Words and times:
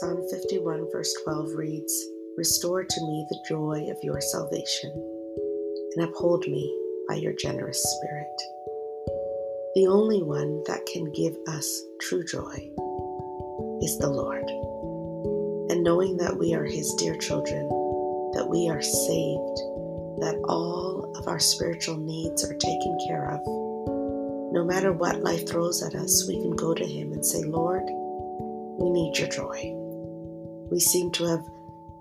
Psalm 0.00 0.22
51, 0.30 0.92
verse 0.92 1.12
12 1.24 1.54
reads 1.54 2.06
Restore 2.36 2.84
to 2.84 3.00
me 3.00 3.26
the 3.28 3.44
joy 3.48 3.88
of 3.90 3.96
your 4.00 4.20
salvation, 4.20 4.92
and 5.96 6.04
uphold 6.04 6.46
me 6.46 6.72
by 7.08 7.16
your 7.16 7.32
generous 7.32 7.82
spirit. 7.82 8.40
The 9.74 9.88
only 9.88 10.22
one 10.22 10.62
that 10.68 10.86
can 10.86 11.10
give 11.14 11.34
us 11.48 11.82
true 12.00 12.24
joy 12.24 12.70
is 13.82 13.98
the 13.98 14.08
Lord. 14.08 14.44
And 15.68 15.82
knowing 15.82 16.16
that 16.18 16.38
we 16.38 16.54
are 16.54 16.64
His 16.64 16.94
dear 16.94 17.16
children, 17.16 17.66
that 18.34 18.46
we 18.48 18.68
are 18.68 18.82
saved, 18.82 19.58
that 20.20 20.40
all 20.48 21.12
of 21.16 21.26
our 21.26 21.40
spiritual 21.40 21.96
needs 21.96 22.44
are 22.44 22.54
taken 22.54 22.98
care 23.08 23.32
of, 23.32 23.40
no 24.52 24.64
matter 24.64 24.92
what 24.92 25.24
life 25.24 25.48
throws 25.48 25.82
at 25.82 25.96
us, 25.96 26.28
we 26.28 26.40
can 26.40 26.54
go 26.54 26.72
to 26.72 26.86
Him 26.86 27.12
and 27.12 27.26
say, 27.26 27.42
Lord, 27.42 27.82
we 28.78 28.90
need 28.90 29.18
your 29.18 29.28
joy. 29.28 29.77
We 30.70 30.80
seem 30.80 31.10
to 31.12 31.24
have 31.24 31.44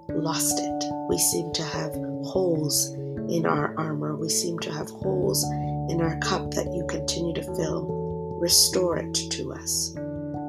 lost 0.10 0.60
it. 0.60 0.84
We 1.10 1.18
seem 1.18 1.54
to 1.54 1.64
have 1.64 1.94
holes 2.26 2.94
in 3.30 3.46
our 3.46 3.74
armor. 3.78 4.16
We 4.16 4.30
seem 4.30 4.60
to 4.60 4.72
have 4.72 4.90
holes 4.90 5.44
in 5.90 6.02
our 6.02 6.18
cup 6.20 6.52
that 6.52 6.74
you 6.74 6.86
continue 6.88 7.34
to 7.36 7.56
fill. 7.56 8.38
Restore 8.40 8.98
it 8.98 9.14
to 9.14 9.54
us. 9.54 9.94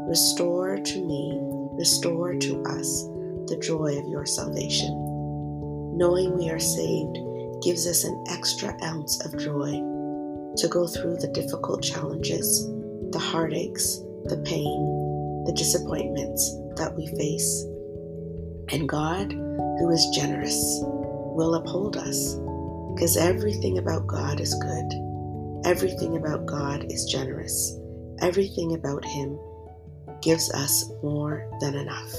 Restore 0.09 0.79
to 0.79 1.05
me, 1.05 1.39
restore 1.73 2.35
to 2.35 2.63
us 2.65 3.05
the 3.47 3.59
joy 3.63 3.99
of 3.99 4.09
your 4.09 4.27
salvation. 4.27 4.91
Knowing 5.97 6.37
we 6.37 6.51
are 6.51 6.59
saved 6.59 7.19
gives 7.63 7.87
us 7.87 8.05
an 8.05 8.25
extra 8.31 8.77
ounce 8.83 9.25
of 9.25 9.39
joy 9.39 9.73
to 10.57 10.69
go 10.69 10.87
through 10.87 11.17
the 11.17 11.29
difficult 11.29 11.83
challenges, 11.83 12.67
the 13.11 13.19
heartaches, 13.19 14.03
the 14.25 14.43
pain, 14.45 15.45
the 15.45 15.53
disappointments 15.53 16.57
that 16.77 16.95
we 16.97 17.07
face. 17.17 17.67
And 18.71 18.89
God, 18.89 19.33
who 19.33 19.91
is 19.91 20.07
generous, 20.15 20.81
will 20.83 21.55
uphold 21.55 21.97
us 21.97 22.35
because 22.95 23.17
everything 23.17 23.79
about 23.79 24.07
God 24.07 24.41
is 24.41 24.55
good. 24.55 25.65
Everything 25.65 26.17
about 26.17 26.47
God 26.47 26.85
is 26.91 27.07
generous. 27.07 27.79
Everything 28.21 28.75
about 28.75 29.05
Him 29.05 29.39
gives 30.21 30.53
us 30.53 30.91
more 31.03 31.49
than 31.61 31.77
enough. 31.77 32.13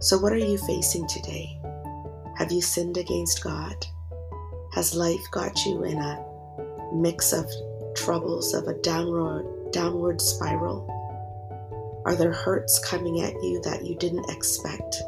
So, 0.00 0.18
what 0.18 0.32
are 0.32 0.38
you 0.38 0.58
facing 0.58 1.06
today? 1.06 1.58
Have 2.36 2.52
you 2.52 2.60
sinned 2.60 2.98
against 2.98 3.42
God? 3.42 3.86
Has 4.74 4.94
life 4.94 5.24
got 5.30 5.64
you 5.64 5.84
in 5.84 5.98
a 5.98 6.24
mix 6.94 7.32
of 7.32 7.46
troubles 7.94 8.52
of 8.52 8.66
a 8.66 8.74
downward, 8.82 9.70
downward 9.72 10.20
spiral? 10.20 10.88
Are 12.04 12.16
there 12.16 12.32
hurts 12.32 12.78
coming 12.80 13.20
at 13.20 13.34
you 13.42 13.62
that 13.62 13.86
you 13.86 13.96
didn't 13.96 14.28
expect? 14.28 15.02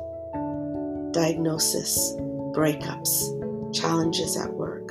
Diagnosis, 1.14 2.12
breakups, 2.56 3.72
challenges 3.72 4.36
at 4.36 4.52
work, 4.52 4.88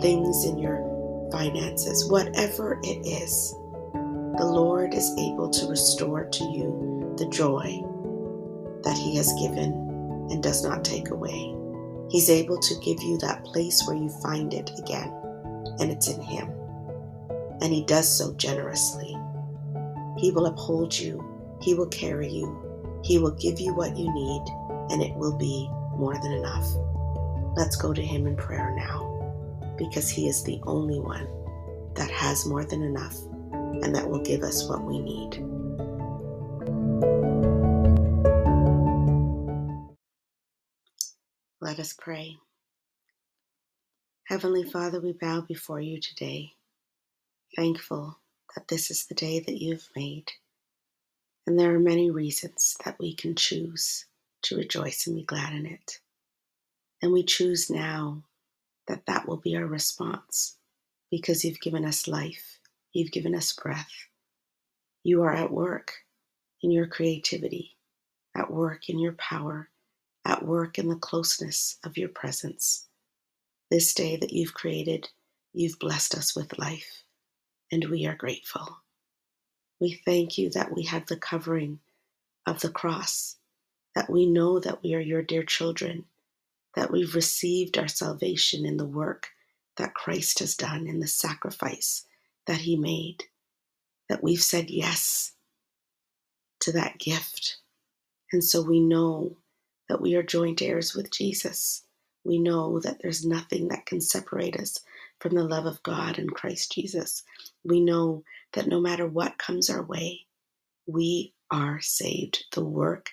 things 0.00 0.46
in 0.46 0.56
your 0.56 1.28
finances, 1.30 2.10
whatever 2.10 2.80
it 2.82 3.06
is, 3.06 3.52
the 4.38 4.46
Lord 4.46 4.94
is 4.94 5.12
able 5.18 5.50
to 5.50 5.66
restore 5.66 6.24
to 6.24 6.44
you 6.44 7.14
the 7.18 7.28
joy 7.28 7.82
that 8.82 8.96
He 8.96 9.14
has 9.16 9.30
given 9.34 9.72
and 10.30 10.42
does 10.42 10.64
not 10.64 10.86
take 10.86 11.10
away. 11.10 11.54
He's 12.08 12.30
able 12.30 12.58
to 12.58 12.80
give 12.80 13.02
you 13.02 13.18
that 13.18 13.44
place 13.44 13.86
where 13.86 13.96
you 13.96 14.08
find 14.22 14.54
it 14.54 14.70
again, 14.78 15.12
and 15.80 15.90
it's 15.90 16.08
in 16.08 16.22
Him. 16.22 16.50
And 17.60 17.74
He 17.74 17.84
does 17.84 18.08
so 18.08 18.32
generously. 18.36 19.14
He 20.16 20.30
will 20.30 20.46
uphold 20.46 20.98
you, 20.98 21.22
He 21.60 21.74
will 21.74 21.88
carry 21.88 22.30
you, 22.30 23.00
He 23.04 23.18
will 23.18 23.32
give 23.32 23.60
you 23.60 23.74
what 23.74 23.94
you 23.94 24.10
need, 24.14 24.44
and 24.90 25.02
it 25.02 25.14
will 25.16 25.36
be 25.36 25.68
more 25.96 26.14
than 26.14 26.32
enough. 26.32 26.66
Let's 27.56 27.76
go 27.76 27.92
to 27.92 28.02
Him 28.02 28.26
in 28.26 28.36
prayer 28.36 28.74
now, 28.76 29.74
because 29.76 30.08
He 30.08 30.28
is 30.28 30.42
the 30.42 30.60
only 30.64 31.00
one 31.00 31.26
that 31.94 32.10
has 32.10 32.46
more 32.46 32.64
than 32.64 32.82
enough 32.82 33.16
and 33.82 33.94
that 33.94 34.08
will 34.08 34.22
give 34.22 34.42
us 34.42 34.68
what 34.68 34.82
we 34.84 34.98
need. 35.00 35.44
Let 41.60 41.78
us 41.80 41.92
pray. 41.92 42.36
Heavenly 44.24 44.64
Father, 44.64 45.00
we 45.00 45.12
bow 45.12 45.40
before 45.40 45.80
you 45.80 46.00
today, 46.00 46.52
thankful 47.56 48.18
that 48.54 48.68
this 48.68 48.90
is 48.90 49.06
the 49.06 49.14
day 49.14 49.40
that 49.40 49.60
you 49.60 49.72
have 49.72 49.88
made. 49.96 50.30
And 51.46 51.58
there 51.58 51.74
are 51.74 51.80
many 51.80 52.10
reasons 52.10 52.76
that 52.84 52.98
we 52.98 53.14
can 53.14 53.34
choose 53.34 54.04
to 54.42 54.56
rejoice 54.56 55.06
and 55.06 55.16
be 55.16 55.24
glad 55.24 55.52
in 55.52 55.66
it. 55.66 56.00
And 57.02 57.12
we 57.12 57.22
choose 57.22 57.70
now 57.70 58.24
that 58.86 59.06
that 59.06 59.28
will 59.28 59.36
be 59.36 59.56
our 59.56 59.66
response 59.66 60.56
because 61.10 61.44
you've 61.44 61.60
given 61.60 61.84
us 61.84 62.08
life, 62.08 62.58
you've 62.92 63.12
given 63.12 63.34
us 63.34 63.52
breath. 63.52 64.08
You 65.04 65.22
are 65.22 65.32
at 65.32 65.52
work 65.52 65.92
in 66.62 66.70
your 66.70 66.86
creativity, 66.86 67.76
at 68.34 68.50
work 68.50 68.88
in 68.88 68.98
your 68.98 69.12
power, 69.12 69.68
at 70.24 70.44
work 70.44 70.78
in 70.78 70.88
the 70.88 70.96
closeness 70.96 71.78
of 71.84 71.96
your 71.96 72.08
presence. 72.08 72.86
This 73.70 73.94
day 73.94 74.16
that 74.16 74.32
you've 74.32 74.54
created, 74.54 75.08
you've 75.52 75.78
blessed 75.78 76.14
us 76.14 76.34
with 76.34 76.58
life, 76.58 77.04
and 77.70 77.84
we 77.86 78.06
are 78.06 78.16
grateful. 78.16 78.78
We 79.80 80.00
thank 80.04 80.38
you 80.38 80.50
that 80.50 80.74
we 80.74 80.84
have 80.84 81.06
the 81.06 81.16
covering 81.16 81.80
of 82.46 82.60
the 82.60 82.70
cross, 82.70 83.36
that 83.98 84.08
we 84.08 84.26
know 84.26 84.60
that 84.60 84.80
we 84.80 84.94
are 84.94 85.00
your 85.00 85.22
dear 85.22 85.42
children, 85.42 86.04
that 86.76 86.92
we've 86.92 87.16
received 87.16 87.76
our 87.76 87.88
salvation 87.88 88.64
in 88.64 88.76
the 88.76 88.86
work 88.86 89.26
that 89.76 89.92
Christ 89.92 90.38
has 90.38 90.54
done, 90.54 90.86
in 90.86 91.00
the 91.00 91.08
sacrifice 91.08 92.06
that 92.46 92.58
he 92.58 92.76
made, 92.76 93.24
that 94.08 94.22
we've 94.22 94.40
said 94.40 94.70
yes 94.70 95.32
to 96.60 96.70
that 96.74 97.00
gift. 97.00 97.56
And 98.32 98.44
so 98.44 98.62
we 98.62 98.78
know 98.78 99.36
that 99.88 100.00
we 100.00 100.14
are 100.14 100.22
joint 100.22 100.62
heirs 100.62 100.94
with 100.94 101.10
Jesus. 101.10 101.82
We 102.22 102.38
know 102.38 102.78
that 102.78 103.00
there's 103.02 103.26
nothing 103.26 103.66
that 103.70 103.86
can 103.86 104.00
separate 104.00 104.54
us 104.56 104.78
from 105.18 105.34
the 105.34 105.42
love 105.42 105.66
of 105.66 105.82
God 105.82 106.20
in 106.20 106.30
Christ 106.30 106.70
Jesus. 106.72 107.24
We 107.64 107.80
know 107.80 108.22
that 108.52 108.68
no 108.68 108.80
matter 108.80 109.08
what 109.08 109.38
comes 109.38 109.70
our 109.70 109.82
way, 109.82 110.20
we 110.86 111.34
are 111.50 111.80
saved. 111.80 112.44
The 112.52 112.64
work 112.64 113.10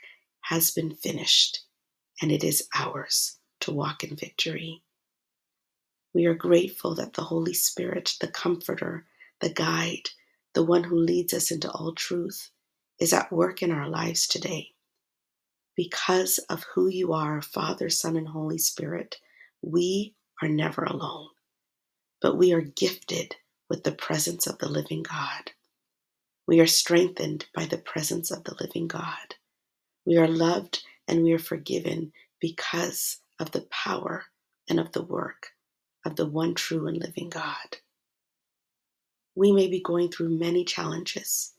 has 0.49 0.71
been 0.71 0.95
finished, 0.95 1.61
and 2.21 2.31
it 2.31 2.43
is 2.43 2.67
ours 2.75 3.37
to 3.61 3.71
walk 3.73 4.03
in 4.03 4.15
victory. 4.15 4.83
We 6.13 6.25
are 6.27 6.35
grateful 6.35 6.95
that 6.95 7.13
the 7.13 7.23
Holy 7.23 7.53
Spirit, 7.53 8.15
the 8.21 8.27
Comforter, 8.27 9.05
the 9.41 9.49
Guide, 9.49 10.09
the 10.53 10.63
one 10.63 10.83
who 10.83 10.97
leads 10.97 11.33
us 11.33 11.51
into 11.51 11.69
all 11.71 11.93
truth, 11.93 12.51
is 12.99 13.11
at 13.11 13.31
work 13.31 13.61
in 13.61 13.71
our 13.71 13.89
lives 13.89 14.27
today. 14.27 14.69
Because 15.75 16.37
of 16.49 16.65
who 16.73 16.87
you 16.87 17.13
are, 17.13 17.41
Father, 17.41 17.89
Son, 17.89 18.15
and 18.15 18.27
Holy 18.27 18.57
Spirit, 18.57 19.17
we 19.61 20.15
are 20.41 20.47
never 20.47 20.83
alone, 20.83 21.29
but 22.21 22.37
we 22.37 22.53
are 22.53 22.61
gifted 22.61 23.35
with 23.69 23.83
the 23.83 23.91
presence 23.91 24.47
of 24.47 24.59
the 24.59 24.69
living 24.69 25.03
God. 25.03 25.51
We 26.47 26.59
are 26.59 26.67
strengthened 26.67 27.45
by 27.53 27.65
the 27.65 27.79
presence 27.79 28.31
of 28.31 28.43
the 28.43 28.55
living 28.61 28.87
God. 28.87 29.35
We 30.05 30.17
are 30.17 30.27
loved 30.27 30.83
and 31.07 31.23
we 31.23 31.33
are 31.33 31.39
forgiven 31.39 32.13
because 32.39 33.17
of 33.39 33.51
the 33.51 33.67
power 33.71 34.25
and 34.69 34.79
of 34.79 34.91
the 34.91 35.03
work 35.03 35.51
of 36.05 36.15
the 36.15 36.25
one 36.25 36.53
true 36.53 36.87
and 36.87 36.97
living 36.97 37.29
God. 37.29 37.77
We 39.33 39.51
may 39.51 39.67
be 39.67 39.81
going 39.81 40.11
through 40.11 40.29
many 40.29 40.63
challenges. 40.63 41.53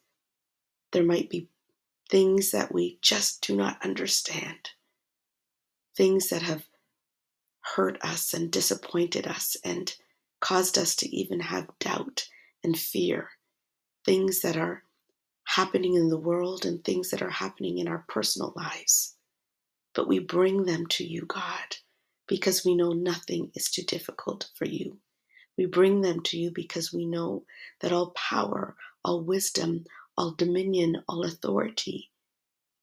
There 0.93 1.03
might 1.03 1.29
be 1.29 1.49
things 2.09 2.53
that 2.53 2.73
we 2.73 2.99
just 3.03 3.47
do 3.47 3.57
not 3.57 3.85
understand, 3.85 4.71
things 5.97 6.29
that 6.29 6.43
have 6.43 6.65
hurt 7.61 7.99
us 8.03 8.33
and 8.33 8.51
disappointed 8.51 9.27
us 9.27 9.57
and 9.65 9.95
caused 10.41 10.79
us 10.79 10.95
to 10.97 11.09
even 11.09 11.41
have 11.41 11.67
doubt 11.81 12.29
and 12.63 12.79
fear, 12.79 13.31
things 14.05 14.41
that 14.41 14.57
are 14.57 14.85
happening 15.47 15.95
in 15.95 16.09
the 16.09 16.19
world 16.19 16.67
and 16.67 16.85
things 16.85 17.11
that 17.11 17.23
are 17.23 17.31
happening 17.31 17.79
in 17.79 17.89
our 17.89 18.05
personal 18.09 18.53
lives. 18.57 19.15
But 19.95 20.09
we 20.09 20.19
bring 20.19 20.65
them 20.65 20.87
to 20.89 21.05
you, 21.05 21.23
God, 21.27 21.77
because 22.27 22.65
we 22.65 22.75
know 22.75 22.93
nothing 22.93 23.53
is 23.55 23.71
too 23.71 23.83
difficult 23.83 24.51
for 24.55 24.67
you. 24.67 24.99
We 25.57 25.67
bring 25.67 26.03
them 26.03 26.23
to 26.25 26.37
you 26.37 26.51
because 26.51 26.93
we 26.93 27.07
know 27.07 27.45
that 27.81 27.93
all 27.93 28.11
power, 28.11 28.77
all 29.05 29.23
wisdom, 29.23 29.85
all 30.19 30.33
dominion, 30.33 31.03
all 31.09 31.25
authority, 31.25 32.11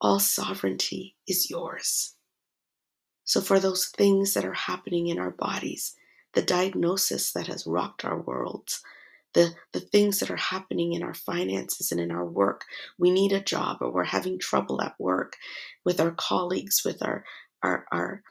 all 0.02 0.20
sovereignty 0.20 1.16
is 1.28 1.50
yours. 1.50 2.16
So, 3.26 3.42
for 3.42 3.60
those 3.60 3.88
things 3.88 4.34
that 4.34 4.46
are 4.46 4.54
happening 4.54 5.08
in 5.08 5.20
our 5.20 5.32
bodies, 5.32 5.96
the 6.34 6.42
diagnosis 6.42 7.32
that 7.34 7.48
has 7.48 7.68
rocked 7.68 8.04
our 8.04 8.20
worlds, 8.20 8.82
the, 9.34 9.54
the 9.72 9.80
things 9.80 10.20
that 10.20 10.30
are 10.30 10.38
happening 10.38 10.94
in 10.94 11.04
our 11.04 11.14
finances 11.14 11.92
and 11.92 12.00
in 12.00 12.12
our 12.12 12.26
work. 12.26 12.66
We 12.98 13.12
need 13.12 13.32
a 13.32 13.42
job 13.42 13.78
or 13.82 13.92
we're 13.92 14.04
having 14.04 14.40
trouble 14.40 14.82
at 14.82 14.96
work 15.00 15.36
with 15.84 16.00
our 16.00 16.12
colleagues, 16.12 16.82
with 16.86 17.02
our, 17.02 17.24
our, 17.62 17.86
our, 17.92 18.24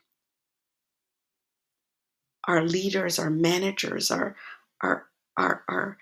our 2.46 2.64
leaders, 2.64 3.18
our 3.18 3.30
managers, 3.30 4.10
our, 4.10 4.36
our, 4.82 5.06
our, 5.36 5.64
our 5.68 5.98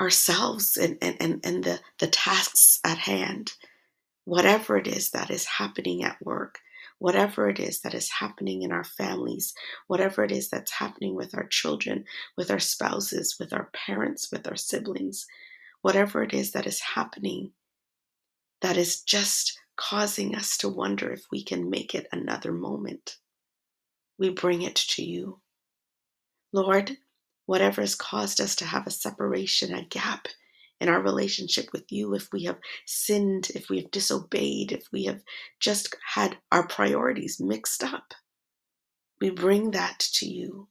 ourselves 0.00 0.76
and, 0.76 0.96
and, 1.02 1.16
and, 1.20 1.40
and 1.44 1.64
the, 1.64 1.80
the 1.98 2.06
tasks 2.06 2.78
at 2.84 2.98
hand. 2.98 3.54
Whatever 4.24 4.76
it 4.76 4.86
is 4.86 5.10
that 5.10 5.30
is 5.30 5.44
happening 5.44 6.04
at 6.04 6.18
work, 6.22 6.58
whatever 6.98 7.48
it 7.48 7.60
is 7.60 7.80
that 7.80 7.94
is 7.94 8.10
happening 8.10 8.62
in 8.62 8.72
our 8.72 8.84
families, 8.84 9.54
whatever 9.86 10.24
it 10.24 10.32
is 10.32 10.48
that's 10.48 10.72
happening 10.72 11.14
with 11.14 11.34
our 11.34 11.46
children, 11.46 12.04
with 12.36 12.50
our 12.50 12.58
spouses, 12.58 13.36
with 13.38 13.52
our 13.52 13.70
parents, 13.72 14.30
with 14.32 14.46
our 14.48 14.56
siblings, 14.56 15.26
whatever 15.82 16.22
it 16.22 16.34
is 16.34 16.52
that 16.52 16.66
is 16.66 16.80
happening 16.80 17.52
that 18.60 18.76
is 18.76 19.02
just 19.02 19.58
causing 19.76 20.34
us 20.34 20.56
to 20.58 20.68
wonder 20.68 21.12
if 21.12 21.24
we 21.30 21.44
can 21.44 21.70
make 21.70 21.94
it 21.94 22.08
another 22.12 22.52
moment. 22.52 23.16
We 24.18 24.30
bring 24.30 24.62
it 24.62 24.74
to 24.74 25.04
you. 25.04 25.40
Lord, 26.52 26.96
whatever 27.46 27.82
has 27.82 27.94
caused 27.94 28.40
us 28.40 28.56
to 28.56 28.64
have 28.64 28.86
a 28.86 28.90
separation, 28.90 29.72
a 29.72 29.84
gap 29.84 30.26
in 30.80 30.88
our 30.88 31.00
relationship 31.00 31.70
with 31.72 31.90
you, 31.90 32.14
if 32.14 32.32
we 32.32 32.44
have 32.44 32.58
sinned, 32.86 33.50
if 33.54 33.68
we 33.68 33.80
have 33.80 33.90
disobeyed, 33.90 34.72
if 34.72 34.86
we 34.92 35.04
have 35.04 35.22
just 35.60 35.94
had 36.14 36.38
our 36.52 36.66
priorities 36.66 37.40
mixed 37.40 37.82
up, 37.82 38.14
we 39.20 39.30
bring 39.30 39.72
that 39.72 39.98
to 39.98 40.26
you. 40.26 40.68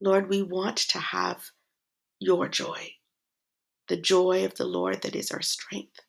Lord, 0.00 0.30
we 0.30 0.42
want 0.42 0.78
to 0.78 0.98
have 0.98 1.50
your 2.18 2.48
joy, 2.48 2.92
the 3.88 3.96
joy 3.98 4.44
of 4.44 4.54
the 4.54 4.64
Lord 4.64 5.02
that 5.02 5.14
is 5.14 5.30
our 5.30 5.42
strength. 5.42 6.00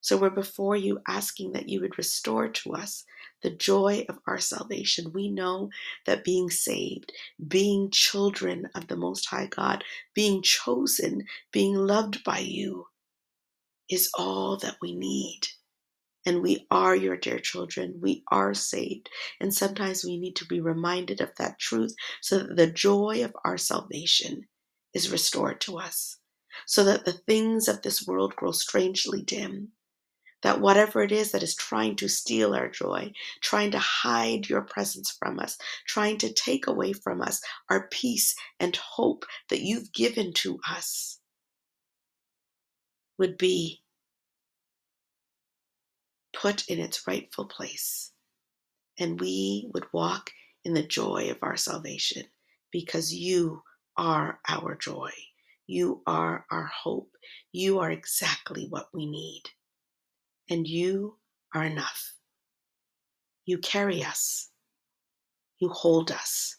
So 0.00 0.16
we're 0.16 0.30
before 0.30 0.76
you 0.76 1.00
asking 1.06 1.52
that 1.52 1.68
you 1.68 1.80
would 1.80 1.98
restore 1.98 2.48
to 2.48 2.74
us 2.74 3.04
the 3.46 3.54
joy 3.54 4.04
of 4.08 4.18
our 4.26 4.40
salvation. 4.40 5.12
We 5.12 5.30
know 5.30 5.70
that 6.04 6.24
being 6.24 6.50
saved, 6.50 7.12
being 7.46 7.90
children 7.92 8.68
of 8.74 8.88
the 8.88 8.96
Most 8.96 9.26
High 9.26 9.46
God, 9.46 9.84
being 10.14 10.42
chosen, 10.42 11.24
being 11.52 11.76
loved 11.76 12.24
by 12.24 12.40
you 12.40 12.88
is 13.88 14.10
all 14.18 14.56
that 14.56 14.78
we 14.82 14.96
need. 14.96 15.42
And 16.26 16.42
we 16.42 16.66
are 16.72 16.96
your 16.96 17.16
dear 17.16 17.38
children. 17.38 18.00
We 18.00 18.24
are 18.32 18.52
saved. 18.52 19.08
And 19.38 19.54
sometimes 19.54 20.04
we 20.04 20.18
need 20.18 20.34
to 20.36 20.46
be 20.46 20.60
reminded 20.60 21.20
of 21.20 21.30
that 21.38 21.60
truth 21.60 21.94
so 22.20 22.38
that 22.38 22.56
the 22.56 22.66
joy 22.66 23.22
of 23.22 23.36
our 23.44 23.58
salvation 23.58 24.42
is 24.92 25.12
restored 25.12 25.60
to 25.60 25.78
us, 25.78 26.18
so 26.66 26.82
that 26.82 27.04
the 27.04 27.12
things 27.12 27.68
of 27.68 27.82
this 27.82 28.08
world 28.08 28.34
grow 28.34 28.50
strangely 28.50 29.22
dim, 29.22 29.68
that 30.46 30.60
whatever 30.60 31.02
it 31.02 31.10
is 31.10 31.32
that 31.32 31.42
is 31.42 31.56
trying 31.56 31.96
to 31.96 32.06
steal 32.06 32.54
our 32.54 32.68
joy, 32.68 33.12
trying 33.40 33.72
to 33.72 33.80
hide 33.80 34.48
your 34.48 34.62
presence 34.62 35.10
from 35.18 35.40
us, 35.40 35.58
trying 35.88 36.16
to 36.16 36.32
take 36.32 36.68
away 36.68 36.92
from 36.92 37.20
us 37.20 37.40
our 37.68 37.88
peace 37.88 38.32
and 38.60 38.76
hope 38.76 39.24
that 39.50 39.62
you've 39.62 39.92
given 39.92 40.32
to 40.32 40.60
us, 40.70 41.18
would 43.18 43.36
be 43.36 43.82
put 46.32 46.64
in 46.68 46.78
its 46.78 47.08
rightful 47.08 47.46
place. 47.46 48.12
And 49.00 49.18
we 49.18 49.68
would 49.74 49.86
walk 49.92 50.30
in 50.64 50.74
the 50.74 50.86
joy 50.86 51.28
of 51.32 51.38
our 51.42 51.56
salvation 51.56 52.22
because 52.70 53.12
you 53.12 53.64
are 53.96 54.38
our 54.48 54.76
joy. 54.76 55.10
You 55.66 56.04
are 56.06 56.46
our 56.52 56.66
hope. 56.66 57.10
You 57.50 57.80
are 57.80 57.90
exactly 57.90 58.68
what 58.70 58.86
we 58.94 59.06
need 59.06 59.42
and 60.50 60.66
you 60.66 61.16
are 61.54 61.64
enough. 61.64 62.14
You 63.44 63.58
carry 63.58 64.02
us. 64.02 64.50
You 65.58 65.68
hold 65.68 66.10
us. 66.10 66.56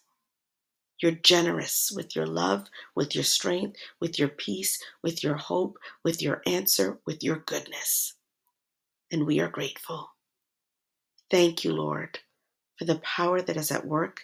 You're 1.01 1.11
generous 1.11 1.91
with 1.95 2.15
your 2.15 2.25
love, 2.25 2.67
with 2.95 3.13
your 3.13 3.23
strength, 3.23 3.77
with 3.99 4.17
your 4.17 4.29
peace, 4.29 4.81
with 5.03 5.23
your 5.23 5.35
hope, 5.35 5.77
with 6.03 6.21
your 6.21 6.41
answer, 6.47 6.99
with 7.05 7.23
your 7.23 7.43
goodness. 7.45 8.15
And 9.11 9.25
we 9.25 9.39
are 9.39 9.49
grateful. 9.49 10.09
Thank 11.29 11.63
you, 11.63 11.73
Lord, 11.73 12.19
for 12.77 12.85
the 12.85 12.99
power 12.99 13.41
that 13.41 13.57
is 13.57 13.71
at 13.71 13.85
work 13.85 14.21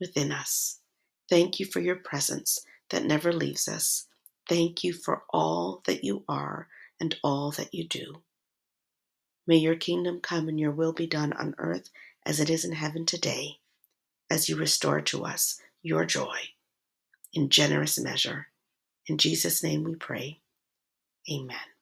within 0.00 0.32
us. 0.32 0.80
Thank 1.28 1.60
you 1.60 1.66
for 1.66 1.80
your 1.80 1.96
presence 1.96 2.60
that 2.90 3.04
never 3.04 3.32
leaves 3.32 3.68
us. 3.68 4.06
Thank 4.48 4.84
you 4.84 4.92
for 4.92 5.24
all 5.30 5.82
that 5.86 6.04
you 6.04 6.24
are 6.28 6.68
and 7.00 7.14
all 7.22 7.50
that 7.52 7.74
you 7.74 7.86
do. 7.86 8.22
May 9.46 9.56
your 9.56 9.76
kingdom 9.76 10.20
come 10.20 10.48
and 10.48 10.58
your 10.60 10.72
will 10.72 10.92
be 10.92 11.06
done 11.06 11.32
on 11.34 11.54
earth 11.58 11.90
as 12.26 12.40
it 12.40 12.50
is 12.50 12.64
in 12.64 12.72
heaven 12.72 13.06
today, 13.06 13.58
as 14.30 14.48
you 14.48 14.56
restore 14.56 15.00
to 15.02 15.24
us 15.24 15.60
your 15.82 16.04
joy 16.04 16.36
in 17.32 17.48
generous 17.50 17.98
measure. 17.98 18.48
In 19.06 19.18
Jesus' 19.18 19.62
name 19.62 19.84
we 19.84 19.94
pray. 19.94 20.40
Amen. 21.30 21.75